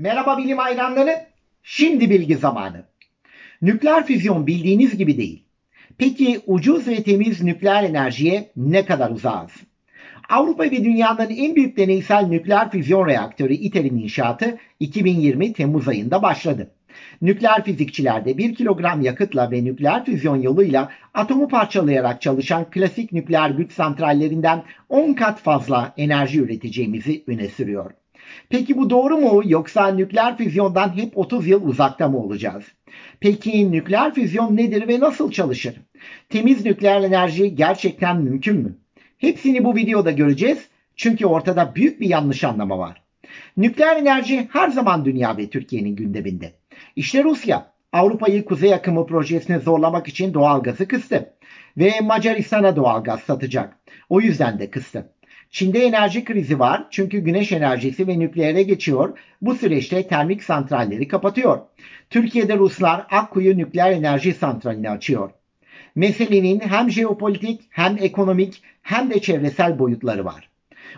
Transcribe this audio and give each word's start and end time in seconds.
Merhaba 0.00 0.38
bilim 0.38 0.58
hayranları. 0.58 1.26
Şimdi 1.62 2.10
bilgi 2.10 2.36
zamanı. 2.36 2.84
Nükleer 3.62 4.06
füzyon 4.06 4.46
bildiğiniz 4.46 4.96
gibi 4.96 5.16
değil. 5.16 5.44
Peki 5.98 6.40
ucuz 6.46 6.88
ve 6.88 7.02
temiz 7.02 7.42
nükleer 7.42 7.84
enerjiye 7.84 8.50
ne 8.56 8.84
kadar 8.84 9.10
uzağız? 9.10 9.50
Avrupa 10.28 10.64
ve 10.64 10.84
dünyanın 10.84 11.30
en 11.30 11.56
büyük 11.56 11.76
deneysel 11.76 12.26
nükleer 12.26 12.70
füzyon 12.70 13.08
reaktörü 13.08 13.52
ITER'in 13.52 13.96
inşaatı 13.96 14.58
2020 14.80 15.52
Temmuz 15.52 15.88
ayında 15.88 16.22
başladı. 16.22 16.70
Nükleer 17.22 17.64
fizikçiler 17.64 18.24
de 18.24 18.38
1 18.38 18.54
kilogram 18.54 19.00
yakıtla 19.00 19.50
ve 19.50 19.64
nükleer 19.64 20.04
füzyon 20.04 20.36
yoluyla 20.36 20.90
atomu 21.14 21.48
parçalayarak 21.48 22.22
çalışan 22.22 22.70
klasik 22.70 23.12
nükleer 23.12 23.50
güç 23.50 23.72
santrallerinden 23.72 24.62
10 24.88 25.12
kat 25.12 25.40
fazla 25.40 25.94
enerji 25.96 26.40
üreteceğimizi 26.40 27.24
öne 27.26 27.48
sürüyor. 27.48 27.90
Peki 28.48 28.76
bu 28.76 28.90
doğru 28.90 29.16
mu 29.18 29.42
yoksa 29.44 29.88
nükleer 29.88 30.36
füzyondan 30.36 30.96
hep 30.96 31.18
30 31.18 31.46
yıl 31.46 31.66
uzakta 31.66 32.08
mı 32.08 32.18
olacağız? 32.18 32.64
Peki 33.20 33.72
nükleer 33.72 34.14
füzyon 34.14 34.56
nedir 34.56 34.88
ve 34.88 35.00
nasıl 35.00 35.30
çalışır? 35.30 35.74
Temiz 36.28 36.64
nükleer 36.64 37.02
enerji 37.02 37.54
gerçekten 37.54 38.16
mümkün 38.16 38.56
mü? 38.56 38.76
Hepsini 39.18 39.64
bu 39.64 39.76
videoda 39.76 40.10
göreceğiz 40.10 40.68
çünkü 40.96 41.26
ortada 41.26 41.74
büyük 41.74 42.00
bir 42.00 42.08
yanlış 42.08 42.44
anlama 42.44 42.78
var. 42.78 43.02
Nükleer 43.56 43.96
enerji 43.96 44.48
her 44.52 44.68
zaman 44.68 45.04
dünya 45.04 45.36
ve 45.36 45.50
Türkiye'nin 45.50 45.96
gündeminde. 45.96 46.52
İşte 46.96 47.24
Rusya 47.24 47.72
Avrupa'yı 47.92 48.44
kuzey 48.44 48.74
akımı 48.74 49.06
projesine 49.06 49.58
zorlamak 49.58 50.08
için 50.08 50.34
doğalgazı 50.34 50.88
kıstı 50.88 51.34
ve 51.76 51.92
Macaristan'a 52.02 52.76
doğalgaz 52.76 53.20
satacak. 53.20 53.76
O 54.08 54.20
yüzden 54.20 54.58
de 54.58 54.70
kıstı. 54.70 55.12
Çin'de 55.50 55.84
enerji 55.84 56.24
krizi 56.24 56.58
var 56.58 56.86
çünkü 56.90 57.18
güneş 57.18 57.52
enerjisi 57.52 58.06
ve 58.06 58.18
nükleere 58.18 58.62
geçiyor. 58.62 59.18
Bu 59.42 59.54
süreçte 59.54 60.08
termik 60.08 60.42
santralleri 60.42 61.08
kapatıyor. 61.08 61.58
Türkiye'de 62.10 62.56
Ruslar 62.58 63.06
Akkuyu 63.10 63.58
nükleer 63.58 63.92
enerji 63.92 64.34
santralini 64.34 64.90
açıyor. 64.90 65.30
Meselenin 65.94 66.60
hem 66.60 66.90
jeopolitik 66.90 67.60
hem 67.70 67.96
ekonomik 68.00 68.62
hem 68.82 69.10
de 69.10 69.20
çevresel 69.20 69.78
boyutları 69.78 70.24
var. 70.24 70.50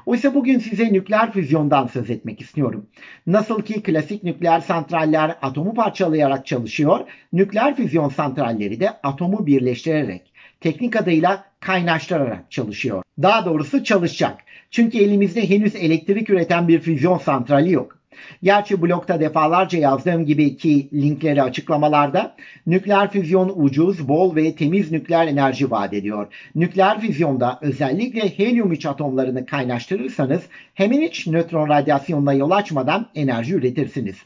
Oysa 0.06 0.34
bugün 0.34 0.58
size 0.58 0.92
nükleer 0.92 1.32
füzyondan 1.32 1.86
söz 1.86 2.10
etmek 2.10 2.40
istiyorum. 2.40 2.86
Nasıl 3.27 3.62
ki 3.62 3.82
klasik 3.82 4.22
nükleer 4.22 4.60
santraller 4.60 5.36
atomu 5.42 5.74
parçalayarak 5.74 6.46
çalışıyor, 6.46 7.00
nükleer 7.32 7.77
füzyon 7.77 8.08
santralleri 8.08 8.80
de 8.80 8.90
atomu 9.02 9.46
birleştirerek, 9.46 10.32
teknik 10.60 10.96
adıyla 10.96 11.44
kaynaştırarak 11.60 12.50
çalışıyor. 12.50 13.02
Daha 13.22 13.44
doğrusu 13.44 13.84
çalışacak. 13.84 14.36
Çünkü 14.70 14.98
elimizde 14.98 15.50
henüz 15.50 15.77
elektrik 15.77 16.30
üreten 16.30 16.68
bir 16.68 16.80
füzyon 16.80 17.18
santrali 17.18 17.72
yok. 17.72 17.98
Gerçi 18.42 18.82
blogda 18.82 19.20
defalarca 19.20 19.78
yazdığım 19.78 20.27
gibi 20.27 20.56
ki 20.56 20.88
linkleri 20.92 21.42
açıklamalarda 21.42 22.36
nükleer 22.66 23.10
füzyon 23.10 23.52
ucuz, 23.56 24.08
bol 24.08 24.36
ve 24.36 24.55
temiz 24.55 24.92
nükleer 24.92 25.27
enerji 25.27 25.70
vaat 25.70 25.94
ediyor. 25.94 26.27
Nükleer 26.55 27.00
füzyonda 27.00 27.58
özellikle 27.62 28.38
helyum 28.38 28.72
3 28.72 28.86
atomlarını 28.86 29.46
kaynaştırırsanız 29.46 30.42
hemen 30.74 31.00
hiç 31.00 31.27
nötron 31.27 31.68
radyasyonuna 31.68 32.33
yol 32.33 32.50
açmadan 32.50 33.08
enerji 33.14 33.55
üretirsiniz. 33.55 34.16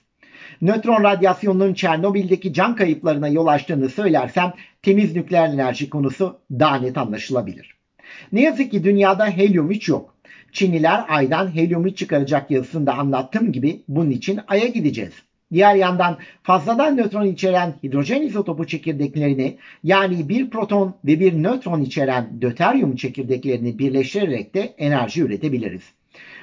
Nötron 0.63 1.05
radyasyonunun 1.05 1.75
Çernobil'deki 1.75 2.53
can 2.53 2.77
kayıplarına 2.77 3.29
yol 3.29 3.47
açtığını 3.47 3.89
söylersem 3.89 4.53
temiz 4.83 5.17
nükleer 5.17 5.49
enerji 5.49 5.91
konusu 5.91 6.39
daha 6.51 6.77
net 6.77 6.99
anlaşılabilir. 6.99 7.76
Ne 8.33 8.43
yazık 8.43 8.71
ki 8.71 8.85
dünyada 8.85 9.27
helyum 9.27 9.71
3 9.71 9.89
yok. 9.89 10.15
Çinliler 10.53 11.05
aydan 11.09 11.55
helyumu 11.55 11.95
çıkaracak 11.95 12.51
yazısında 12.51 12.95
anlattığım 12.95 13.53
gibi 13.53 13.83
bunun 13.89 14.11
için 14.11 14.41
aya 14.49 14.67
gideceğiz. 14.67 15.13
Diğer 15.53 15.75
yandan 15.75 16.19
fazladan 16.43 16.97
nötron 16.97 17.27
içeren 17.27 17.75
hidrojen 17.83 18.23
izotopu 18.23 18.67
çekirdeklerini 18.67 19.57
yani 19.85 20.29
bir 20.29 20.51
proton 20.51 20.95
ve 21.05 21.21
bir 21.21 21.43
nötron 21.43 21.83
içeren 21.83 22.43
döteryum 22.43 22.97
çekirdeklerini 22.97 23.79
birleştirerek 23.79 24.55
de 24.55 24.61
enerji 24.61 25.23
üretebiliriz. 25.23 25.83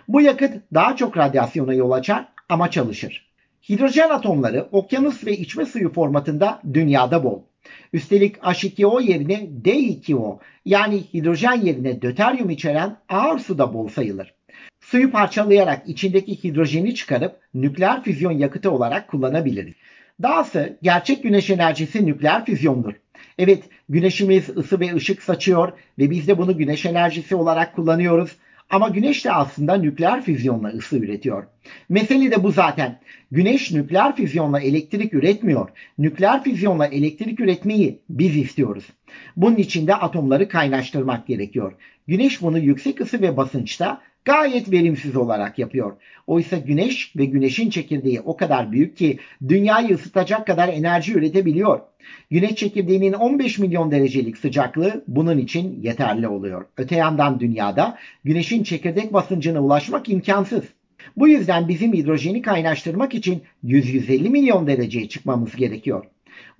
Bu 0.08 0.22
yakıt 0.22 0.54
daha 0.74 0.96
çok 0.96 1.18
radyasyona 1.18 1.74
yol 1.74 1.92
açar 1.92 2.26
ama 2.50 2.72
çalışır. 2.72 3.34
Hidrojen 3.70 4.10
atomları 4.10 4.68
okyanus 4.72 5.26
ve 5.26 5.38
içme 5.38 5.66
suyu 5.66 5.94
formatında 5.94 6.62
dünyada 6.74 7.24
bol. 7.24 7.42
Üstelik 7.94 8.38
H2O 8.38 9.04
yerine 9.04 9.50
D2O 9.64 10.40
yani 10.66 11.04
hidrojen 11.14 11.62
yerine 11.62 12.02
döteryum 12.02 12.50
içeren 12.50 12.98
ağır 13.10 13.40
su 13.40 13.58
da 13.58 13.74
bol 13.74 13.88
sayılır. 13.88 14.34
Suyu 14.82 15.12
parçalayarak 15.12 15.90
içindeki 15.90 16.44
hidrojeni 16.44 16.96
çıkarıp 16.96 17.40
nükleer 17.54 18.04
füzyon 18.04 18.32
yakıtı 18.32 18.72
olarak 18.72 19.08
kullanabiliriz. 19.08 19.74
Dahası 20.22 20.78
gerçek 20.82 21.24
güneş 21.24 21.50
enerjisi 21.50 22.06
nükleer 22.06 22.46
füzyondur. 22.46 22.94
Evet 23.38 23.64
güneşimiz 23.90 24.50
ısı 24.50 24.80
ve 24.80 24.96
ışık 24.96 25.24
saçıyor 25.24 25.72
ve 26.00 26.10
biz 26.10 26.28
de 26.28 26.38
bunu 26.38 26.58
güneş 26.58 26.86
enerjisi 26.86 27.36
olarak 27.36 27.76
kullanıyoruz. 27.76 28.32
Ama 28.70 28.90
güneş 28.90 29.26
de 29.26 29.32
aslında 29.32 29.76
nükleer 29.76 30.22
füzyonla 30.22 30.68
ısı 30.68 30.98
üretiyor. 30.98 31.44
Mesele 31.90 32.32
de 32.32 32.44
bu 32.44 32.52
zaten. 32.52 33.00
Güneş 33.32 33.72
nükleer 33.72 34.16
füzyonla 34.16 34.60
elektrik 34.60 35.14
üretmiyor. 35.14 35.70
Nükleer 35.98 36.44
füzyonla 36.44 36.86
elektrik 36.86 37.40
üretmeyi 37.40 38.00
biz 38.10 38.38
istiyoruz. 38.38 38.86
Bunun 39.36 39.56
için 39.56 39.88
de 39.88 39.96
atomları 39.96 40.50
kaynaştırmak 40.50 41.28
gerekiyor. 41.28 41.74
Güneş 42.08 42.42
bunu 42.42 42.60
yüksek 42.60 43.02
ısı 43.02 43.22
ve 43.22 43.38
basınçta 43.38 44.02
gayet 44.26 44.72
verimsiz 44.72 45.16
olarak 45.16 45.60
yapıyor. 45.60 45.94
Oysa 46.28 46.58
güneş 46.58 47.16
ve 47.16 47.26
güneşin 47.26 47.70
çekirdeği 47.70 48.22
o 48.22 48.38
kadar 48.38 48.72
büyük 48.72 48.98
ki 48.98 49.20
dünyayı 49.48 49.96
ısıtacak 49.96 50.48
kadar 50.48 50.68
enerji 50.68 51.14
üretebiliyor. 51.14 51.80
Güneş 52.32 52.56
çekirdeğinin 52.56 53.14
15 53.14 53.60
milyon 53.60 53.92
derecelik 53.92 54.38
sıcaklığı 54.38 55.04
bunun 55.08 55.38
için 55.38 55.82
yeterli 55.82 56.28
oluyor. 56.28 56.66
Öte 56.78 56.96
yandan 56.96 57.40
dünyada 57.40 57.98
güneşin 58.24 58.64
çekirdek 58.64 59.14
basıncına 59.14 59.62
ulaşmak 59.62 60.10
imkansız. 60.10 60.64
Bu 61.18 61.28
yüzden 61.28 61.68
bizim 61.68 61.94
hidrojeni 61.94 62.42
kaynaştırmak 62.42 63.14
için 63.14 63.44
100-150 63.66 64.30
milyon 64.30 64.68
dereceye 64.68 65.10
çıkmamız 65.10 65.56
gerekiyor. 65.56 66.06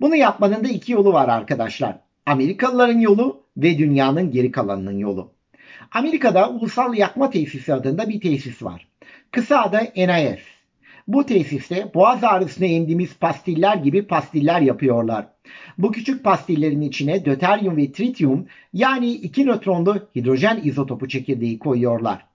Bunu 0.00 0.16
yapmanın 0.16 0.64
da 0.64 0.68
iki 0.68 0.92
yolu 0.92 1.12
var 1.12 1.28
arkadaşlar. 1.28 1.98
Amerikalıların 2.26 2.98
yolu 2.98 3.42
ve 3.56 3.78
dünyanın 3.78 4.30
geri 4.30 4.50
kalanının 4.50 4.98
yolu. 4.98 5.32
Amerika'da 5.92 6.50
Ulusal 6.50 6.94
Yakma 6.94 7.30
Tesisi 7.30 7.74
adında 7.74 8.08
bir 8.08 8.20
tesis 8.20 8.62
var. 8.62 8.88
Kısa 9.30 9.62
adı 9.62 9.78
NIS. 9.96 10.40
Bu 11.08 11.26
tesiste 11.26 11.90
boğaz 11.94 12.24
ağrısına 12.24 12.66
emdiğimiz 12.66 13.14
pastiller 13.16 13.76
gibi 13.76 14.06
pastiller 14.06 14.60
yapıyorlar. 14.60 15.26
Bu 15.78 15.92
küçük 15.92 16.24
pastillerin 16.24 16.80
içine 16.80 17.24
döteryum 17.24 17.76
ve 17.76 17.92
tritium 17.92 18.46
yani 18.72 19.10
iki 19.10 19.46
nötronlu 19.46 20.08
hidrojen 20.16 20.60
izotopu 20.64 21.08
çekirdeği 21.08 21.58
koyuyorlar. 21.58 22.26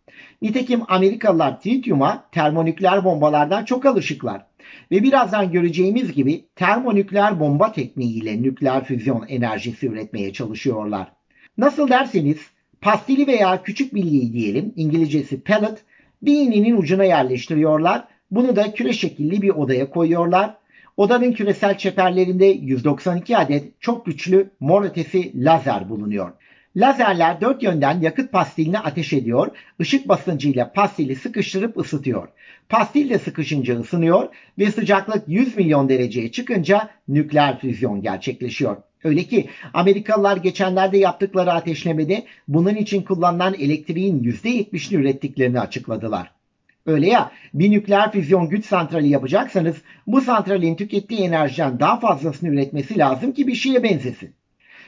Nitekim 0.42 0.82
Amerikalılar 0.88 1.62
tritium'a 1.62 2.24
termonükleer 2.32 3.04
bombalardan 3.04 3.66
çok 3.66 3.86
alışıklar. 3.86 4.46
Ve 4.92 5.04
birazdan 5.04 5.52
göreceğimiz 5.52 6.14
gibi 6.14 6.46
termonükleer 6.56 7.40
bomba 7.40 7.72
tekniğiyle 7.72 8.42
nükleer 8.42 8.84
füzyon 8.84 9.26
enerjisi 9.28 9.88
üretmeye 9.88 10.34
çalışıyorlar. 10.34 11.12
Nasıl 11.58 11.90
derseniz 11.90 12.38
pastili 12.82 13.28
veya 13.28 13.64
küçük 13.64 13.96
bilyeyi 13.96 14.34
diyelim 14.34 14.74
İngilizcesi 14.76 15.42
pellet 15.42 15.84
bir 16.22 16.34
iğnenin 16.34 16.78
ucuna 16.78 17.04
yerleştiriyorlar. 17.04 18.08
Bunu 18.32 18.56
da 18.56 18.74
küre 18.74 18.94
şekilli 18.94 19.42
bir 19.42 19.50
odaya 19.50 19.90
koyuyorlar. 19.90 20.56
Odanın 21.00 21.32
küresel 21.32 21.78
çeperlerinde 21.78 22.46
192 22.46 23.38
adet 23.38 23.82
çok 23.82 24.06
güçlü 24.06 24.50
mor 24.60 24.84
ötesi 24.84 25.46
lazer 25.46 25.90
bulunuyor. 25.90 26.32
Lazerler 26.76 27.42
dört 27.42 27.64
yönden 27.64 28.02
yakıt 28.02 28.32
pastilini 28.32 28.80
ateş 28.80 29.14
ediyor, 29.14 29.48
ışık 29.82 30.08
basıncıyla 30.08 30.72
pastili 30.72 31.16
sıkıştırıp 31.16 31.78
ısıtıyor. 31.78 32.28
Pastil 32.70 33.10
de 33.10 33.20
sıkışınca 33.20 33.80
ısınıyor 33.80 34.28
ve 34.58 34.72
sıcaklık 34.72 35.24
100 35.28 35.58
milyon 35.58 35.90
dereceye 35.90 36.32
çıkınca 36.32 36.90
nükleer 37.08 37.60
füzyon 37.60 38.02
gerçekleşiyor. 38.02 38.78
Öyle 39.04 39.24
ki 39.24 39.50
Amerikalılar 39.74 40.38
geçenlerde 40.38 40.98
yaptıkları 40.98 41.52
ateşlemede 41.52 42.26
bunun 42.48 42.76
için 42.76 43.02
kullanılan 43.02 43.54
elektriğin 43.54 44.24
%70'ini 44.24 44.96
ürettiklerini 44.96 45.60
açıkladılar. 45.60 46.39
Öyle 46.86 47.08
ya 47.08 47.32
bir 47.54 47.72
nükleer 47.72 48.12
füzyon 48.12 48.50
güç 48.50 48.66
santrali 48.66 49.08
yapacaksanız 49.08 49.76
bu 50.08 50.22
santralin 50.22 50.76
tükettiği 50.76 51.22
enerjiden 51.22 51.80
daha 51.80 52.00
fazlasını 52.00 52.50
üretmesi 52.50 52.98
lazım 52.98 53.32
ki 53.32 53.48
bir 53.48 53.56
şeye 53.56 53.84
benzesin. 53.84 54.36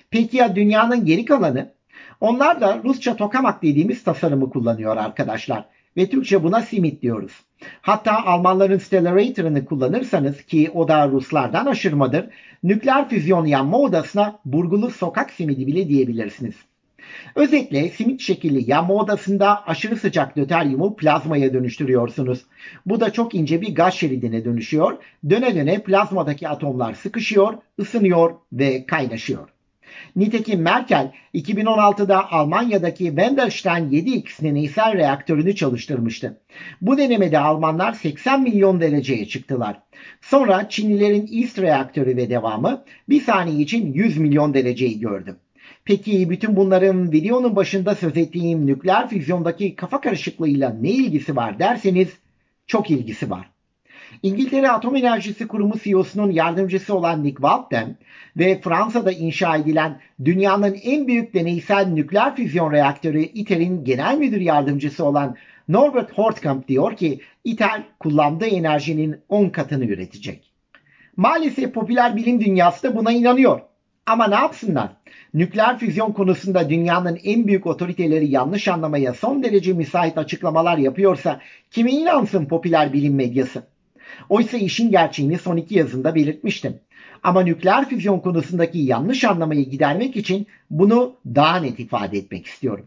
Peki 0.09 0.37
ya 0.37 0.55
dünyanın 0.55 1.05
geri 1.05 1.25
kalanı? 1.25 1.73
Onlar 2.21 2.61
da 2.61 2.81
Rusça 2.83 3.15
tokamak 3.15 3.63
dediğimiz 3.63 4.03
tasarımı 4.03 4.49
kullanıyor 4.49 4.97
arkadaşlar. 4.97 5.65
Ve 5.97 6.09
Türkçe 6.09 6.43
buna 6.43 6.61
simit 6.61 7.01
diyoruz. 7.01 7.31
Hatta 7.81 8.25
Almanların 8.25 8.77
Stellarator'ını 8.77 9.65
kullanırsanız 9.65 10.43
ki 10.43 10.71
o 10.73 10.87
da 10.87 11.07
Ruslardan 11.07 11.65
aşırmadır. 11.65 12.25
Nükleer 12.63 13.09
füzyon 13.09 13.45
yanma 13.45 13.77
odasına 13.77 14.39
burgulu 14.45 14.89
sokak 14.89 15.31
simidi 15.31 15.67
bile 15.67 15.89
diyebilirsiniz. 15.89 16.55
Özetle 17.35 17.89
simit 17.89 18.21
şekilli 18.21 18.71
yanma 18.71 18.93
odasında 18.93 19.67
aşırı 19.67 19.95
sıcak 19.95 20.37
döteryumu 20.37 20.95
plazmaya 20.95 21.53
dönüştürüyorsunuz. 21.53 22.45
Bu 22.85 22.99
da 22.99 23.13
çok 23.13 23.35
ince 23.35 23.61
bir 23.61 23.75
gaz 23.75 23.93
şeridine 23.93 24.45
dönüşüyor. 24.45 24.97
Döne 25.29 25.55
döne 25.55 25.83
plazmadaki 25.83 26.47
atomlar 26.47 26.93
sıkışıyor, 26.93 27.53
ısınıyor 27.79 28.31
ve 28.53 28.85
kaynaşıyor. 28.85 29.49
Nitekim 30.15 30.61
Merkel 30.61 31.11
2016'da 31.33 32.31
Almanya'daki 32.31 33.05
Wendelstein 33.05 33.89
7X 33.89 34.43
deneysel 34.43 34.93
reaktörünü 34.93 35.55
çalıştırmıştı. 35.55 36.41
Bu 36.81 36.97
denemede 36.97 37.39
Almanlar 37.39 37.93
80 37.93 38.41
milyon 38.41 38.81
dereceye 38.81 39.25
çıktılar. 39.25 39.79
Sonra 40.21 40.69
Çinlilerin 40.69 41.41
East 41.41 41.59
reaktörü 41.59 42.17
ve 42.17 42.29
devamı 42.29 42.83
bir 43.09 43.21
saniye 43.21 43.61
için 43.61 43.93
100 43.93 44.17
milyon 44.17 44.53
dereceyi 44.53 44.99
gördü. 44.99 45.37
Peki 45.85 46.29
bütün 46.29 46.55
bunların 46.55 47.11
videonun 47.11 47.55
başında 47.55 47.95
söz 47.95 48.17
ettiğim 48.17 48.67
nükleer 48.67 49.09
füzyondaki 49.09 49.75
kafa 49.75 50.01
karışıklığıyla 50.01 50.69
ne 50.81 50.89
ilgisi 50.89 51.35
var 51.35 51.59
derseniz 51.59 52.09
çok 52.67 52.91
ilgisi 52.91 53.29
var. 53.29 53.49
İngiltere 54.23 54.69
Atom 54.69 54.95
Enerjisi 54.95 55.47
Kurumu 55.47 55.73
CEO'sunun 55.83 56.31
yardımcısı 56.31 56.95
olan 56.95 57.23
Nick 57.23 57.35
Walton 57.35 57.95
ve 58.37 58.61
Fransa'da 58.61 59.11
inşa 59.11 59.57
edilen 59.57 59.99
dünyanın 60.25 60.77
en 60.83 61.07
büyük 61.07 61.33
deneysel 61.33 61.87
nükleer 61.87 62.35
füzyon 62.35 62.71
reaktörü 62.71 63.21
ITER'in 63.21 63.83
genel 63.83 64.17
müdür 64.17 64.41
yardımcısı 64.41 65.05
olan 65.05 65.35
Norbert 65.67 66.11
Hortkamp 66.11 66.67
diyor 66.67 66.95
ki 66.95 67.19
ITER 67.43 67.83
kullandığı 67.99 68.45
enerjinin 68.47 69.15
10 69.29 69.49
katını 69.49 69.85
üretecek. 69.85 70.51
Maalesef 71.17 71.73
popüler 71.73 72.15
bilim 72.15 72.41
dünyası 72.41 72.83
da 72.83 72.95
buna 72.95 73.11
inanıyor. 73.11 73.70
Ama 74.11 74.27
ne 74.27 74.35
yapsınlar? 74.35 74.89
Nükleer 75.33 75.79
füzyon 75.79 76.11
konusunda 76.11 76.69
dünyanın 76.69 77.19
en 77.23 77.47
büyük 77.47 77.65
otoriteleri 77.65 78.29
yanlış 78.31 78.67
anlamaya 78.67 79.13
son 79.13 79.43
derece 79.43 79.73
müsait 79.73 80.17
açıklamalar 80.17 80.77
yapıyorsa 80.77 81.39
kime 81.71 81.91
inansın 81.91 82.45
popüler 82.45 82.93
bilim 82.93 83.15
medyası? 83.15 83.63
Oysa 84.29 84.57
işin 84.57 84.91
gerçeğini 84.91 85.37
son 85.37 85.57
iki 85.57 85.77
yazında 85.77 86.15
belirtmiştim. 86.15 86.79
Ama 87.23 87.41
nükleer 87.41 87.89
füzyon 87.89 88.19
konusundaki 88.19 88.79
yanlış 88.79 89.23
anlamayı 89.23 89.69
gidermek 89.69 90.15
için 90.15 90.47
bunu 90.69 91.15
daha 91.25 91.57
net 91.57 91.79
ifade 91.79 92.17
etmek 92.17 92.45
istiyorum. 92.45 92.85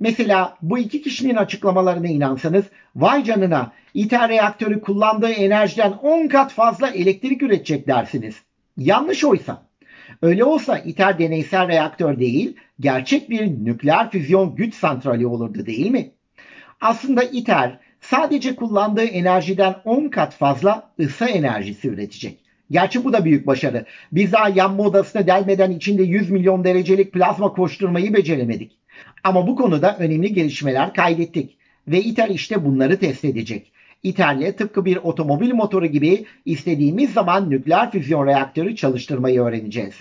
Mesela 0.00 0.56
bu 0.62 0.78
iki 0.78 1.02
kişinin 1.02 1.36
açıklamalarına 1.36 2.08
inansanız 2.08 2.64
vay 2.96 3.24
canına 3.24 3.72
ITER 3.94 4.28
reaktörü 4.28 4.80
kullandığı 4.80 5.30
enerjiden 5.32 5.92
10 5.92 6.28
kat 6.28 6.52
fazla 6.52 6.88
elektrik 6.88 7.42
üretecek 7.42 7.86
dersiniz. 7.86 8.34
Yanlış 8.76 9.24
oysa. 9.24 9.65
Öyle 10.22 10.44
olsa 10.44 10.78
ITER 10.78 11.18
deneysel 11.18 11.68
reaktör 11.68 12.18
değil, 12.18 12.56
gerçek 12.80 13.30
bir 13.30 13.46
nükleer 13.46 14.10
füzyon 14.10 14.56
güç 14.56 14.74
santrali 14.74 15.26
olurdu 15.26 15.66
değil 15.66 15.90
mi? 15.90 16.10
Aslında 16.80 17.22
ITER 17.22 17.78
sadece 18.00 18.56
kullandığı 18.56 19.04
enerjiden 19.04 19.74
10 19.84 20.08
kat 20.08 20.34
fazla 20.34 20.90
ısı 21.00 21.24
enerjisi 21.24 21.88
üretecek. 21.88 22.38
Gerçi 22.70 23.04
bu 23.04 23.12
da 23.12 23.24
büyük 23.24 23.46
başarı. 23.46 23.84
Biz 24.12 24.32
daha 24.32 24.48
yanma 24.48 24.82
odasına 24.82 25.26
delmeden 25.26 25.70
içinde 25.70 26.02
100 26.02 26.30
milyon 26.30 26.64
derecelik 26.64 27.12
plazma 27.12 27.52
koşturmayı 27.52 28.14
beceremedik. 28.14 28.78
Ama 29.24 29.46
bu 29.46 29.56
konuda 29.56 29.96
önemli 29.98 30.32
gelişmeler 30.32 30.94
kaydettik. 30.94 31.56
Ve 31.88 32.00
ITER 32.00 32.28
işte 32.28 32.64
bunları 32.64 32.98
test 32.98 33.24
edecek. 33.24 33.72
ITER'le 34.06 34.56
tıpkı 34.56 34.84
bir 34.84 34.96
otomobil 34.96 35.54
motoru 35.54 35.86
gibi 35.86 36.24
istediğimiz 36.44 37.12
zaman 37.12 37.50
nükleer 37.50 37.90
füzyon 37.90 38.26
reaktörü 38.26 38.76
çalıştırmayı 38.76 39.40
öğreneceğiz. 39.40 39.94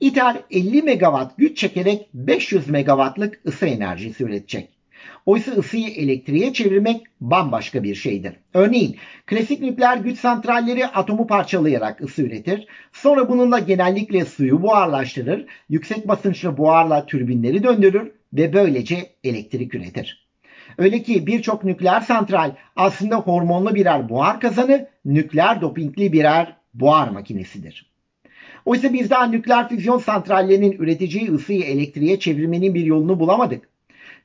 ITER 0.00 0.36
50 0.50 0.82
megawatt 0.82 1.36
güç 1.38 1.58
çekerek 1.58 2.08
500 2.14 2.68
megawattlık 2.68 3.40
ısı 3.46 3.66
enerjisi 3.66 4.24
üretecek. 4.24 4.68
Oysa 5.26 5.52
ısıyı 5.52 5.88
elektriğe 5.88 6.52
çevirmek 6.52 7.02
bambaşka 7.20 7.82
bir 7.82 7.94
şeydir. 7.94 8.32
Örneğin 8.54 8.96
klasik 9.26 9.60
nükleer 9.60 9.96
güç 9.96 10.18
santralleri 10.18 10.86
atomu 10.86 11.26
parçalayarak 11.26 12.00
ısı 12.00 12.22
üretir. 12.22 12.66
Sonra 12.92 13.28
bununla 13.28 13.58
genellikle 13.58 14.24
suyu 14.24 14.62
buharlaştırır, 14.62 15.46
yüksek 15.68 16.08
basınçlı 16.08 16.56
buharla 16.56 17.06
türbinleri 17.06 17.62
döndürür 17.62 18.12
ve 18.32 18.52
böylece 18.52 19.10
elektrik 19.24 19.74
üretir. 19.74 20.25
Öyle 20.78 21.02
ki 21.02 21.26
birçok 21.26 21.64
nükleer 21.64 22.00
santral 22.00 22.52
aslında 22.76 23.16
hormonlu 23.16 23.74
birer 23.74 24.08
buhar 24.08 24.40
kazanı, 24.40 24.88
nükleer 25.04 25.60
dopingli 25.60 26.12
birer 26.12 26.56
buhar 26.74 27.08
makinesidir. 27.08 27.90
Oysa 28.64 28.92
biz 28.92 29.10
daha 29.10 29.26
nükleer 29.26 29.68
füzyon 29.68 29.98
santrallerinin 29.98 30.72
üreteceği 30.72 31.32
ısıyı 31.32 31.62
elektriğe 31.62 32.18
çevirmenin 32.18 32.74
bir 32.74 32.84
yolunu 32.84 33.20
bulamadık. 33.20 33.68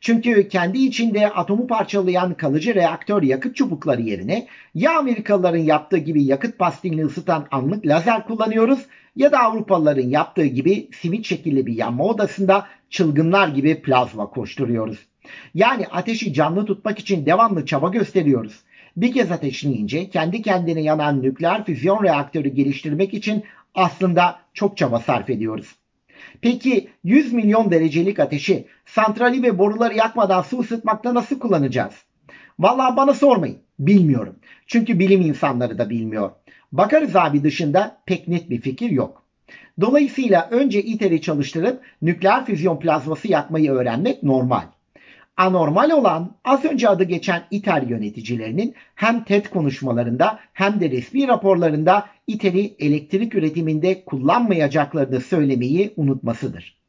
Çünkü 0.02 0.48
kendi 0.48 0.78
içinde 0.78 1.30
atomu 1.30 1.68
parçalayan 1.68 2.34
kalıcı 2.34 2.76
reaktör 2.76 3.24
yakıt 3.24 3.56
çubukları 3.56 4.02
yerine 4.02 4.48
ya 4.76 4.98
Amerikalıların 4.98 5.58
yaptığı 5.58 5.98
gibi 5.98 6.24
yakıt 6.24 6.58
pastilini 6.60 7.06
ısıtan 7.06 7.48
anlık 7.52 7.88
lazer 7.88 8.26
kullanıyoruz 8.26 8.86
ya 9.16 9.32
da 9.32 9.40
Avrupalıların 9.40 10.10
yaptığı 10.10 10.46
gibi 10.46 10.90
simit 11.02 11.26
şekilli 11.26 11.66
bir 11.66 11.74
yanma 11.74 12.04
odasında 12.04 12.68
çılgınlar 12.90 13.48
gibi 13.48 13.82
plazma 13.82 14.30
koşturuyoruz. 14.30 15.11
Yani 15.54 15.88
ateşi 15.88 16.33
canlı 16.33 16.66
tutmak 16.66 17.00
için 17.00 17.25
devamlı 17.25 17.66
çaba 17.66 17.89
gösteriyoruz. 17.89 18.60
Bir 18.98 19.13
kez 19.13 19.31
ateşleyince 19.31 20.10
kendi 20.10 20.42
kendine 20.42 20.81
yanan 20.81 21.22
nükleer 21.22 21.66
füzyon 21.66 22.04
reaktörü 22.04 22.50
geliştirmek 22.50 23.13
için 23.13 23.44
aslında 23.75 24.39
çok 24.54 24.78
çaba 24.78 25.00
sarf 25.00 25.30
ediyoruz. 25.30 25.75
Peki 26.42 26.89
100 27.04 27.33
milyon 27.33 27.72
derecelik 27.72 28.19
ateşi 28.19 28.68
santrali 28.86 29.44
ve 29.44 29.57
boruları 29.57 29.94
yakmadan 29.95 30.42
su 30.42 30.60
ısıtmakta 30.60 31.13
nasıl 31.13 31.39
kullanacağız? 31.39 31.94
Vallahi 32.60 32.98
bana 32.98 33.13
sormayın. 33.13 33.57
Bilmiyorum. 33.80 34.36
Çünkü 34.68 35.00
bilim 35.00 35.22
insanları 35.22 35.78
da 35.78 35.89
bilmiyor. 35.89 36.31
Bakarız 36.72 37.16
abi 37.16 37.44
dışında 37.44 38.01
pek 38.06 38.28
net 38.28 38.50
bir 38.50 38.62
fikir 38.62 38.89
yok. 38.89 39.24
Dolayısıyla 39.81 40.48
önce 40.51 40.83
ITER'i 40.83 41.22
çalıştırıp 41.22 41.81
nükleer 42.01 42.45
füzyon 42.45 42.80
plazması 42.80 43.28
yakmayı 43.28 43.72
öğrenmek 43.72 44.24
normal. 44.24 44.63
Anormal 45.38 45.89
olan 45.89 46.38
az 46.44 46.66
önce 46.66 46.89
adı 46.89 47.04
geçen 47.04 47.44
İTER 47.51 47.81
yöneticilerinin 47.81 48.75
hem 48.95 49.24
TED 49.24 49.45
konuşmalarında 49.45 50.39
hem 50.54 50.80
de 50.80 50.89
resmi 50.89 51.28
raporlarında 51.28 52.07
ITER'i 52.28 52.75
elektrik 52.80 53.36
üretiminde 53.36 54.06
kullanmayacaklarını 54.06 55.22
söylemeyi 55.22 55.94
unutmasıdır. 55.98 56.81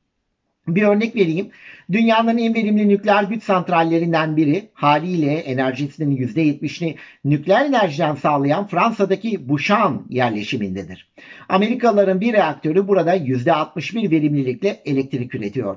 Bir 0.69 0.83
örnek 0.83 1.17
vereyim. 1.17 1.51
Dünyanın 1.93 2.39
en 2.39 2.55
verimli 2.55 2.89
nükleer 2.89 3.25
güç 3.25 3.43
santrallerinden 3.43 4.37
biri 4.37 4.69
haliyle 4.75 5.33
enerjisinin 5.33 6.17
%70'ini 6.17 6.97
nükleer 7.25 7.67
enerjiden 7.67 8.15
sağlayan 8.15 8.67
Fransa'daki 8.67 9.49
Bouchan 9.49 10.07
yerleşimindedir. 10.11 11.09
Amerikalıların 11.49 12.21
bir 12.21 12.33
reaktörü 12.33 12.89
burada 12.89 13.17
%61 13.17 14.11
verimlilikle 14.11 14.83
elektrik 14.85 15.35
üretiyor. 15.35 15.77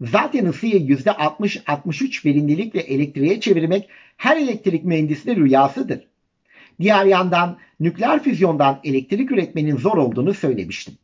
Zaten 0.00 0.46
ısıyı 0.46 0.74
%60-63 0.74 2.24
verimlilikle 2.24 2.80
elektriğe 2.80 3.40
çevirmek 3.40 3.88
her 4.16 4.36
elektrik 4.36 4.84
mühendisinin 4.84 5.36
rüyasıdır. 5.36 6.06
Diğer 6.80 7.04
yandan 7.04 7.58
nükleer 7.80 8.22
füzyondan 8.22 8.80
elektrik 8.84 9.32
üretmenin 9.32 9.76
zor 9.76 9.96
olduğunu 9.96 10.34
söylemiştim. 10.34 10.94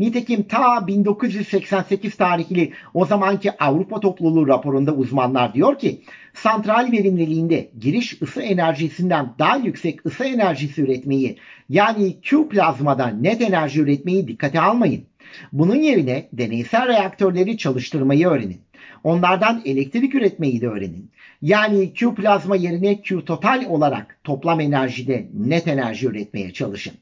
Nitekim 0.00 0.42
ta 0.42 0.86
1988 0.86 2.14
tarihli 2.14 2.72
o 2.94 3.06
zamanki 3.06 3.52
Avrupa 3.58 4.00
Topluluğu 4.00 4.48
raporunda 4.48 4.94
uzmanlar 4.94 5.54
diyor 5.54 5.78
ki 5.78 6.00
santral 6.34 6.92
verimliliğinde 6.92 7.70
giriş 7.80 8.22
ısı 8.22 8.42
enerjisinden 8.42 9.34
daha 9.38 9.56
yüksek 9.56 10.06
ısı 10.06 10.24
enerjisi 10.24 10.82
üretmeyi 10.82 11.38
yani 11.68 12.20
Q 12.20 12.48
plazmadan 12.48 13.22
net 13.22 13.40
enerji 13.40 13.80
üretmeyi 13.80 14.28
dikkate 14.28 14.60
almayın. 14.60 15.04
Bunun 15.52 15.76
yerine 15.76 16.28
deneysel 16.32 16.88
reaktörleri 16.88 17.58
çalıştırmayı 17.58 18.28
öğrenin. 18.28 18.60
Onlardan 19.04 19.62
elektrik 19.64 20.14
üretmeyi 20.14 20.60
de 20.60 20.68
öğrenin. 20.68 21.10
Yani 21.42 21.94
Q 21.94 22.14
plazma 22.14 22.56
yerine 22.56 23.02
Q 23.02 23.24
total 23.24 23.64
olarak 23.68 24.18
toplam 24.24 24.60
enerjide 24.60 25.28
net 25.34 25.68
enerji 25.68 26.06
üretmeye 26.06 26.52
çalışın. 26.52 26.94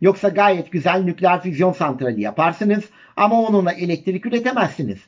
Yoksa 0.00 0.28
gayet 0.28 0.72
güzel 0.72 1.02
nükleer 1.02 1.42
füzyon 1.42 1.72
santrali 1.72 2.20
yaparsınız 2.20 2.84
ama 3.16 3.42
onunla 3.42 3.72
elektrik 3.72 4.26
üretemezsiniz. 4.26 4.98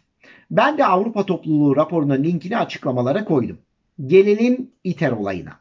Ben 0.50 0.78
de 0.78 0.86
Avrupa 0.86 1.26
Topluluğu 1.26 1.76
raporunun 1.76 2.24
linkini 2.24 2.58
açıklamalara 2.58 3.24
koydum. 3.24 3.58
Gelelim 4.06 4.70
ITER 4.84 5.12
olayına. 5.12 5.52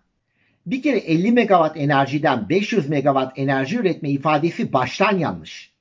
Bir 0.66 0.82
kere 0.82 0.98
50 0.98 1.32
megawatt 1.32 1.78
enerjiden 1.78 2.50
500 2.50 2.90
megawatt 2.90 3.40
enerji 3.40 3.78
üretme 3.78 4.10
ifadesi 4.10 4.74
baştan 4.74 5.18
yanlış. 5.18 5.76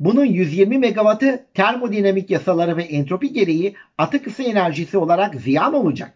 Bunun 0.00 0.24
120 0.24 0.78
megawattı 0.78 1.46
termodinamik 1.54 2.30
yasaları 2.30 2.76
ve 2.76 2.82
entropi 2.82 3.32
gereği 3.32 3.74
atık 3.98 4.26
ısı 4.26 4.42
enerjisi 4.42 4.98
olarak 4.98 5.34
ziyan 5.34 5.74
olacak. 5.74 6.12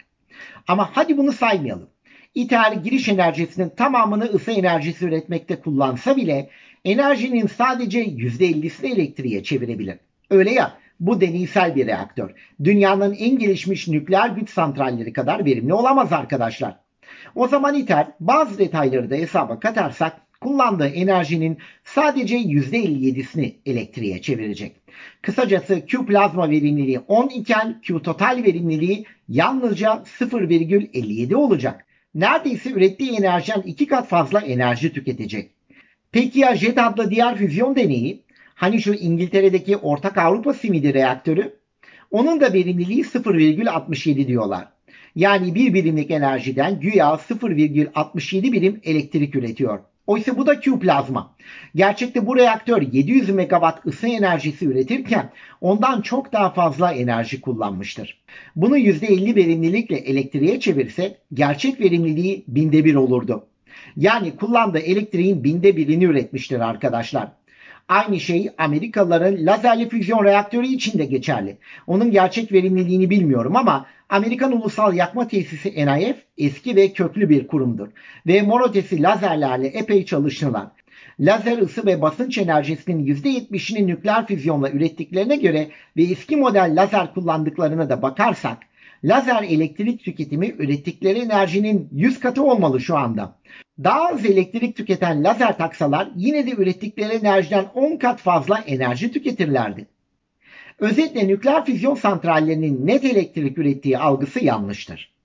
Ama 0.66 0.90
hadi 0.92 1.18
bunu 1.18 1.32
saymayalım. 1.32 1.88
İTER 2.38 2.72
giriş 2.72 3.08
enerjisinin 3.08 3.68
tamamını 3.68 4.24
ısı 4.24 4.50
enerjisi 4.50 5.04
üretmekte 5.04 5.60
kullansa 5.60 6.16
bile 6.16 6.50
enerjinin 6.84 7.46
sadece 7.46 8.04
%50'sini 8.04 8.86
elektriğe 8.86 9.42
çevirebilir. 9.42 9.96
Öyle 10.30 10.50
ya 10.50 10.78
Bu 11.00 11.20
deneysel 11.20 11.76
bir 11.76 11.86
reaktör. 11.86 12.30
Dünyanın 12.64 13.14
en 13.14 13.38
gelişmiş 13.38 13.88
nükleer 13.88 14.28
güç 14.28 14.50
santralleri 14.50 15.12
kadar 15.12 15.44
verimli 15.44 15.74
olamaz 15.74 16.12
arkadaşlar. 16.12 16.76
O 17.34 17.48
zaman 17.48 17.74
ITER 17.74 18.06
bazı 18.20 18.58
detayları 18.58 19.10
da 19.10 19.14
hesaba 19.14 19.60
katarsak 19.60 20.40
kullandığı 20.40 20.88
enerjinin 20.88 21.58
sadece 21.84 22.36
%57'sini 22.36 23.54
elektriğe 23.66 24.22
çevirecek. 24.22 24.76
Kısacası 25.22 25.86
Q 25.86 26.06
plazma 26.06 26.50
verimliliği 26.50 26.98
10 26.98 27.28
iken 27.28 27.80
Q 27.82 28.02
total 28.02 28.42
verimliliği 28.44 29.04
yalnızca 29.28 30.02
0,57 30.20 31.34
olacak. 31.34 31.87
Neredeyse 32.14 32.70
ürettiği 32.70 33.10
enerjiden 33.10 33.60
iki 33.60 33.86
kat 33.86 34.08
fazla 34.08 34.40
enerji 34.40 34.92
tüketecek. 34.92 35.50
Peki 36.12 36.38
ya 36.38 36.56
JET 36.56 36.78
adlı 36.78 37.10
diğer 37.10 37.36
füzyon 37.36 37.76
deneyi? 37.76 38.22
Hani 38.54 38.82
şu 38.82 38.94
İngiltere'deki 38.94 39.76
Ortak 39.76 40.18
Avrupa 40.18 40.54
Simidi 40.54 40.94
reaktörü? 40.94 41.58
Onun 42.10 42.40
da 42.40 42.52
verimliliği 42.52 43.02
0,67 43.02 44.26
diyorlar. 44.26 44.68
Yani 45.16 45.54
bir 45.54 45.74
birimlik 45.74 46.10
enerjiden 46.10 46.80
güya 46.80 47.06
0,67 47.06 48.52
birim 48.52 48.80
elektrik 48.84 49.36
üretiyor. 49.36 49.80
Oysa 50.08 50.38
bu 50.38 50.46
da 50.46 50.60
Q 50.60 50.78
plazma. 50.78 51.34
Gerçekte 51.74 52.26
bu 52.26 52.36
reaktör 52.36 52.82
700 52.82 53.28
megawatt 53.28 53.86
ısı 53.86 54.08
enerjisi 54.08 54.66
üretirken 54.66 55.30
ondan 55.60 56.00
çok 56.00 56.32
daha 56.32 56.50
fazla 56.50 56.92
enerji 56.92 57.40
kullanmıştır. 57.40 58.20
Bunu 58.56 58.78
%50 58.78 59.36
verimlilikle 59.36 59.96
elektriğe 59.96 60.60
çevirse 60.60 61.18
gerçek 61.34 61.80
verimliliği 61.80 62.44
binde 62.48 62.84
bir 62.84 62.94
olurdu. 62.94 63.46
Yani 63.96 64.36
kullandığı 64.36 64.78
elektriğin 64.78 65.44
binde 65.44 65.76
birini 65.76 66.04
üretmiştir 66.04 66.60
arkadaşlar. 66.60 67.37
Aynı 67.88 68.20
şey 68.20 68.50
Amerikalıların 68.58 69.46
lazerli 69.46 69.88
füzyon 69.88 70.24
reaktörü 70.24 70.66
için 70.66 70.98
de 70.98 71.04
geçerli. 71.04 71.58
Onun 71.86 72.10
gerçek 72.10 72.52
verimliliğini 72.52 73.10
bilmiyorum 73.10 73.56
ama 73.56 73.86
Amerikan 74.08 74.52
Ulusal 74.52 74.94
Yakma 74.94 75.28
Tesisi 75.28 75.86
NIF 75.86 76.16
eski 76.38 76.76
ve 76.76 76.92
köklü 76.92 77.28
bir 77.28 77.46
kurumdur. 77.46 77.88
Ve 78.26 78.42
monotesi 78.42 79.02
lazerlerle 79.02 79.66
epey 79.66 80.04
çalıştılar. 80.04 80.66
Lazer 81.20 81.58
ısı 81.58 81.86
ve 81.86 82.02
basınç 82.02 82.38
enerjisinin 82.38 83.06
%70'ini 83.06 83.86
nükleer 83.86 84.26
füzyonla 84.26 84.70
ürettiklerine 84.70 85.36
göre 85.36 85.68
ve 85.96 86.02
eski 86.02 86.36
model 86.36 86.72
lazer 86.76 87.14
kullandıklarına 87.14 87.90
da 87.90 88.02
bakarsak 88.02 88.58
lazer 89.04 89.42
elektrik 89.42 90.04
tüketimi 90.04 90.54
ürettikleri 90.58 91.18
enerjinin 91.18 91.88
100 91.92 92.20
katı 92.20 92.42
olmalı 92.42 92.80
şu 92.80 92.96
anda. 92.96 93.38
Daha 93.84 94.08
az 94.08 94.24
elektrik 94.24 94.76
tüketen 94.76 95.24
lazer 95.24 95.58
taksalar 95.58 96.08
yine 96.16 96.46
de 96.46 96.50
ürettikleri 96.50 97.12
enerjiden 97.12 97.64
10 97.74 97.96
kat 97.96 98.20
fazla 98.20 98.58
enerji 98.58 99.12
tüketirlerdi. 99.12 99.86
Özetle 100.78 101.28
nükleer 101.28 101.64
füzyon 101.64 101.94
santrallerinin 101.94 102.86
net 102.86 103.04
elektrik 103.04 103.58
ürettiği 103.58 103.98
algısı 103.98 104.44
yanlıştır. 104.44 105.17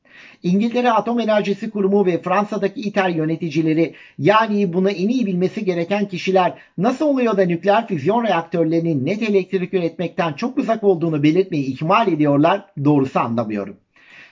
İngiltere 0.43 0.91
Atom 0.91 1.19
Enerjisi 1.19 1.69
Kurumu 1.69 2.05
ve 2.05 2.21
Fransa'daki 2.21 2.81
ITER 2.81 3.09
yöneticileri 3.09 3.95
yani 4.19 4.73
bunu 4.73 4.89
en 4.89 5.09
iyi 5.09 5.25
bilmesi 5.25 5.65
gereken 5.65 6.07
kişiler 6.07 6.53
nasıl 6.77 7.05
oluyor 7.05 7.37
da 7.37 7.45
nükleer 7.45 7.87
füzyon 7.87 8.23
reaktörlerinin 8.23 9.05
net 9.05 9.21
elektrik 9.21 9.73
üretmekten 9.73 10.33
çok 10.33 10.57
uzak 10.57 10.83
olduğunu 10.83 11.23
belirtmeyi 11.23 11.65
ihmal 11.65 12.07
ediyorlar 12.07 12.65
doğrusu 12.85 13.19
anlamıyorum. 13.19 13.77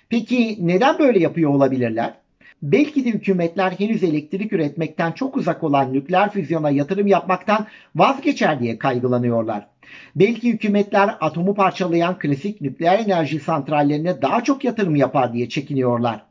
Peki 0.09 0.57
neden 0.59 0.99
böyle 0.99 1.19
yapıyor 1.19 1.51
olabilirler? 1.51 2.13
Belki 2.61 3.05
de 3.05 3.09
hükümetler 3.09 3.71
henüz 3.71 4.03
elektrik 4.03 4.53
üretmekten 4.53 5.11
çok 5.11 5.37
uzak 5.37 5.63
olan 5.63 5.93
nükleer 5.93 6.31
füzyona 6.31 6.69
yatırım 6.69 7.07
yapmaktan 7.07 7.67
vazgeçer 7.95 8.59
diye 8.59 8.77
kaygılanıyorlar. 8.77 9.67
Belki 10.15 10.53
hükümetler 10.53 11.17
atomu 11.21 11.55
parçalayan 11.55 12.19
klasik 12.19 12.61
nükleer 12.61 12.99
enerji 12.99 13.39
santrallerine 13.39 14.21
daha 14.21 14.43
çok 14.43 14.63
yatırım 14.63 14.95
yapar 14.95 15.33
diye 15.33 15.49
çekiniyorlar. 15.49 16.25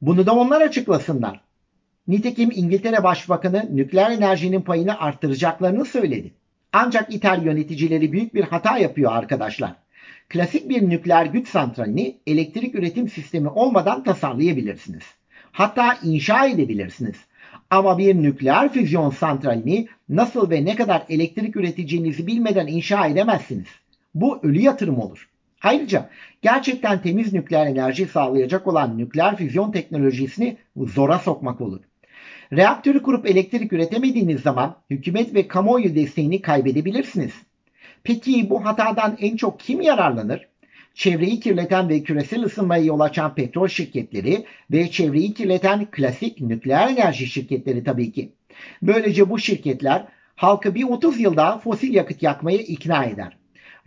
Bunu 0.00 0.26
da 0.26 0.34
onlar 0.34 0.60
açıklasınlar. 0.60 1.40
Nitekim 2.08 2.50
İngiltere 2.54 3.02
Başbakanı 3.02 3.68
nükleer 3.76 4.10
enerjinin 4.10 4.62
payını 4.62 5.00
arttıracaklarını 5.00 5.84
söyledi. 5.84 6.32
Ancak 6.72 7.14
İter 7.14 7.38
yöneticileri 7.38 8.12
büyük 8.12 8.34
bir 8.34 8.44
hata 8.44 8.78
yapıyor 8.78 9.12
arkadaşlar. 9.12 9.74
Klasik 10.28 10.68
bir 10.68 10.88
nükleer 10.88 11.26
güç 11.26 11.48
santralini 11.48 12.20
elektrik 12.26 12.74
üretim 12.74 13.08
sistemi 13.08 13.48
olmadan 13.48 14.04
tasarlayabilirsiniz. 14.04 15.19
Hatta 15.52 15.98
inşa 16.02 16.46
edebilirsiniz. 16.46 17.16
Ama 17.70 17.98
bir 17.98 18.14
nükleer 18.14 18.72
füzyon 18.72 19.10
santralini 19.10 19.88
nasıl 20.08 20.50
ve 20.50 20.64
ne 20.64 20.76
kadar 20.76 21.02
elektrik 21.08 21.56
üreteceğinizi 21.56 22.26
bilmeden 22.26 22.66
inşa 22.66 23.06
edemezsiniz. 23.06 23.68
Bu 24.14 24.38
ölü 24.42 24.60
yatırım 24.60 24.98
olur. 24.98 25.28
Ayrıca 25.62 26.10
gerçekten 26.42 27.02
temiz 27.02 27.32
nükleer 27.32 27.66
enerji 27.66 28.06
sağlayacak 28.06 28.66
olan 28.66 28.98
nükleer 28.98 29.36
füzyon 29.36 29.72
teknolojisini 29.72 30.56
zora 30.76 31.18
sokmak 31.18 31.60
olur. 31.60 31.80
Reaktörü 32.52 33.02
kurup 33.02 33.26
elektrik 33.26 33.72
üretemediğiniz 33.72 34.40
zaman 34.40 34.76
hükümet 34.90 35.34
ve 35.34 35.48
kamuoyu 35.48 35.94
desteğini 35.94 36.42
kaybedebilirsiniz. 36.42 37.32
Peki 38.04 38.50
bu 38.50 38.64
hatadan 38.64 39.16
en 39.20 39.36
çok 39.36 39.60
kim 39.60 39.80
yararlanır? 39.80 40.49
Çevreyi 40.94 41.40
kirleten 41.40 41.88
ve 41.88 42.02
küresel 42.02 42.42
ısınmaya 42.42 42.84
yol 42.84 43.00
açan 43.00 43.34
petrol 43.34 43.68
şirketleri 43.68 44.44
ve 44.70 44.90
çevreyi 44.90 45.34
kirleten 45.34 45.86
klasik 45.90 46.40
nükleer 46.40 46.88
enerji 46.88 47.26
şirketleri 47.26 47.84
tabii 47.84 48.12
ki. 48.12 48.32
Böylece 48.82 49.30
bu 49.30 49.38
şirketler 49.38 50.06
halkı 50.36 50.74
bir 50.74 50.84
30 50.84 51.20
yıl 51.20 51.36
daha 51.36 51.58
fosil 51.58 51.94
yakıt 51.94 52.22
yakmaya 52.22 52.58
ikna 52.58 53.04
eder. 53.04 53.36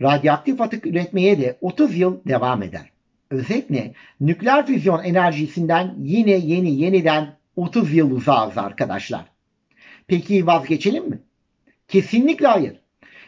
Radyoaktif 0.02 0.60
atık 0.60 0.86
üretmeye 0.86 1.40
de 1.40 1.58
30 1.60 1.96
yıl 1.96 2.24
devam 2.28 2.62
eder. 2.62 2.90
Özetle 3.30 3.94
nükleer 4.20 4.66
füzyon 4.66 5.04
enerjisinden 5.04 5.94
yine 5.98 6.30
yeni 6.30 6.80
yeniden 6.80 7.36
30 7.56 7.94
yıl 7.94 8.10
uzağız 8.10 8.58
arkadaşlar. 8.58 9.24
Peki 10.06 10.46
vazgeçelim 10.46 11.08
mi? 11.08 11.18
Kesinlikle 11.88 12.46
hayır. 12.46 12.83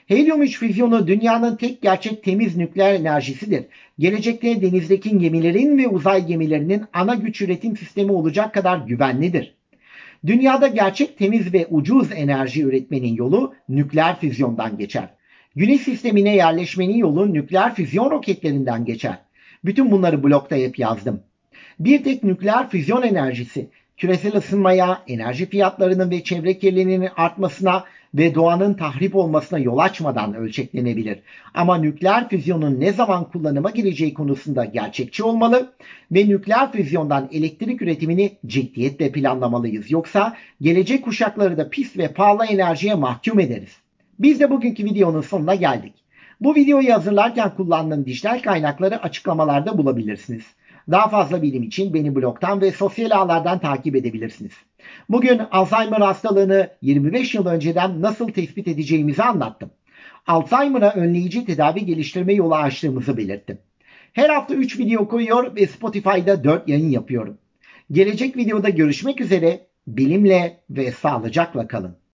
Helyum 0.06 0.42
3 0.42 0.58
füzyonu 0.58 1.06
dünyanın 1.06 1.56
tek 1.56 1.82
gerçek 1.82 2.24
temiz 2.24 2.56
nükleer 2.56 2.94
enerjisidir. 2.94 3.64
Gelecekte 3.98 4.62
denizdeki 4.62 5.18
gemilerin 5.18 5.78
ve 5.78 5.88
uzay 5.88 6.26
gemilerinin 6.26 6.84
ana 6.92 7.14
güç 7.14 7.42
üretim 7.42 7.76
sistemi 7.76 8.12
olacak 8.12 8.54
kadar 8.54 8.78
güvenlidir. 8.78 9.54
Dünyada 10.26 10.66
gerçek 10.66 11.18
temiz 11.18 11.52
ve 11.52 11.66
ucuz 11.70 12.12
enerji 12.12 12.62
üretmenin 12.62 13.14
yolu 13.14 13.54
nükleer 13.68 14.20
füzyondan 14.20 14.78
geçer. 14.78 15.08
Güneş 15.56 15.80
sistemine 15.80 16.36
yerleşmenin 16.36 16.96
yolu 16.96 17.34
nükleer 17.34 17.74
füzyon 17.74 18.10
roketlerinden 18.10 18.84
geçer. 18.84 19.18
Bütün 19.64 19.90
bunları 19.90 20.22
blokta 20.22 20.56
hep 20.56 20.78
yazdım. 20.78 21.20
Bir 21.78 22.04
tek 22.04 22.24
nükleer 22.24 22.70
füzyon 22.70 23.02
enerjisi 23.02 23.68
küresel 23.96 24.36
ısınmaya, 24.36 25.02
enerji 25.08 25.46
fiyatlarının 25.46 26.10
ve 26.10 26.24
çevre 26.24 26.58
kirliliğinin 26.58 27.08
artmasına 27.16 27.84
ve 28.16 28.34
doğanın 28.34 28.74
tahrip 28.74 29.16
olmasına 29.16 29.58
yol 29.58 29.78
açmadan 29.78 30.34
ölçeklenebilir. 30.34 31.18
Ama 31.54 31.78
nükleer 31.78 32.28
füzyonun 32.28 32.80
ne 32.80 32.92
zaman 32.92 33.30
kullanıma 33.30 33.70
gireceği 33.70 34.14
konusunda 34.14 34.64
gerçekçi 34.64 35.24
olmalı 35.24 35.72
ve 36.12 36.28
nükleer 36.28 36.72
füzyondan 36.72 37.28
elektrik 37.32 37.82
üretimini 37.82 38.32
ciddiyetle 38.46 39.12
planlamalıyız. 39.12 39.90
Yoksa 39.90 40.36
gelecek 40.60 41.04
kuşakları 41.04 41.56
da 41.56 41.70
pis 41.70 41.96
ve 41.96 42.12
pahalı 42.12 42.46
enerjiye 42.46 42.94
mahkum 42.94 43.40
ederiz. 43.40 43.76
Biz 44.18 44.40
de 44.40 44.50
bugünkü 44.50 44.84
videonun 44.84 45.20
sonuna 45.20 45.54
geldik. 45.54 45.94
Bu 46.40 46.54
videoyu 46.54 46.92
hazırlarken 46.92 47.54
kullandığım 47.56 48.06
dijital 48.06 48.42
kaynakları 48.42 49.02
açıklamalarda 49.02 49.78
bulabilirsiniz. 49.78 50.44
Daha 50.90 51.08
fazla 51.08 51.42
bilim 51.42 51.62
için 51.62 51.94
beni 51.94 52.14
blogdan 52.14 52.60
ve 52.60 52.72
sosyal 52.72 53.10
ağlardan 53.10 53.58
takip 53.58 53.96
edebilirsiniz. 53.96 54.52
Bugün 55.08 55.38
Alzheimer 55.50 56.00
hastalığını 56.00 56.70
25 56.82 57.34
yıl 57.34 57.46
önceden 57.46 58.02
nasıl 58.02 58.28
tespit 58.28 58.68
edeceğimizi 58.68 59.22
anlattım. 59.22 59.70
Alzheimer'a 60.26 60.92
önleyici 60.92 61.44
tedavi 61.44 61.86
geliştirme 61.86 62.34
yolu 62.34 62.54
açtığımızı 62.54 63.16
belirttim. 63.16 63.58
Her 64.12 64.28
hafta 64.28 64.54
3 64.54 64.78
video 64.78 65.08
koyuyor 65.08 65.56
ve 65.56 65.66
Spotify'da 65.66 66.44
4 66.44 66.68
yayın 66.68 66.90
yapıyorum. 66.90 67.38
Gelecek 67.90 68.36
videoda 68.36 68.68
görüşmek 68.68 69.20
üzere. 69.20 69.66
Bilimle 69.86 70.60
ve 70.70 70.92
sağlıcakla 70.92 71.68
kalın. 71.68 71.96